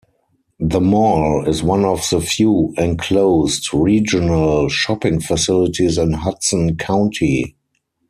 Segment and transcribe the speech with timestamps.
[0.59, 7.55] The mall is one of the few enclosed, regional shopping facilities in Hudson County.